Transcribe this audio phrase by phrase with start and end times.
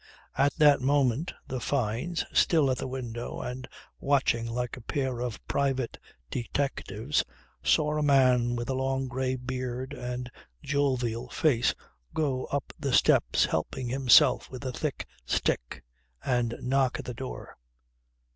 [0.35, 3.67] At that moment the Fynes, still at the window and
[3.99, 5.99] watching like a pair of private
[6.31, 7.23] detectives,
[7.61, 10.31] saw a man with a long grey beard and a
[10.65, 11.75] jovial face
[12.15, 15.83] go up the steps helping himself with a thick stick,
[16.25, 17.55] and knock at the door.